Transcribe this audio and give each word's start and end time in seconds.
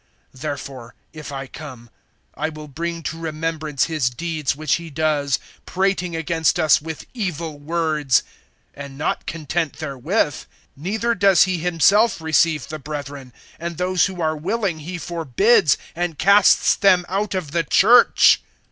(10)Therefore, 0.35 0.93
if 1.13 1.31
I 1.31 1.45
come, 1.45 1.87
I 2.33 2.49
will 2.49 2.67
bring 2.67 3.03
to 3.03 3.19
remembrance 3.19 3.83
his 3.83 4.09
deeds 4.09 4.55
which 4.55 4.77
he 4.81 4.89
does, 4.89 5.37
prating 5.67 6.15
against 6.15 6.59
us 6.59 6.81
with 6.81 7.05
evil 7.13 7.59
words. 7.59 8.23
And 8.73 8.97
not 8.97 9.27
content 9.27 9.73
therewith, 9.77 10.45
neither 10.75 11.13
does 11.13 11.43
he 11.43 11.59
himself 11.59 12.19
receive 12.19 12.67
the 12.67 12.79
brethren, 12.79 13.31
and 13.59 13.77
those 13.77 14.07
who 14.07 14.19
are 14.19 14.35
willing 14.35 14.79
he 14.79 14.97
forbids, 14.97 15.77
and 15.95 16.17
casts 16.17 16.75
them 16.75 17.05
out 17.07 17.35
of 17.35 17.51
the 17.51 17.63
church. 17.63 18.41